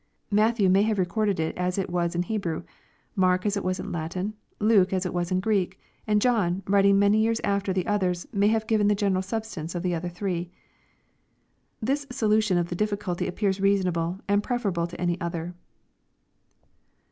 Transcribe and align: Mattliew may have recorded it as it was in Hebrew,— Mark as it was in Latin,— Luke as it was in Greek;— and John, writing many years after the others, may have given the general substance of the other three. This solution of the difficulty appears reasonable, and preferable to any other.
Mattliew 0.31 0.67
may 0.67 0.81
have 0.81 0.97
recorded 0.97 1.39
it 1.39 1.55
as 1.57 1.77
it 1.77 1.87
was 1.87 2.15
in 2.15 2.23
Hebrew,— 2.23 2.63
Mark 3.15 3.45
as 3.45 3.55
it 3.55 3.63
was 3.63 3.79
in 3.79 3.91
Latin,— 3.91 4.33
Luke 4.69 4.93
as 4.93 5.05
it 5.05 5.13
was 5.13 5.29
in 5.31 5.39
Greek;— 5.39 5.79
and 6.07 6.19
John, 6.19 6.63
writing 6.65 6.97
many 6.97 7.19
years 7.19 7.39
after 7.43 7.71
the 7.71 7.85
others, 7.85 8.25
may 8.33 8.47
have 8.47 8.65
given 8.65 8.87
the 8.87 8.95
general 8.95 9.21
substance 9.21 9.75
of 9.75 9.83
the 9.83 9.93
other 9.93 10.09
three. 10.09 10.49
This 11.83 12.07
solution 12.09 12.57
of 12.57 12.69
the 12.69 12.75
difficulty 12.75 13.27
appears 13.27 13.61
reasonable, 13.61 14.19
and 14.27 14.41
preferable 14.41 14.87
to 14.87 14.99
any 14.99 15.21
other. 15.21 15.53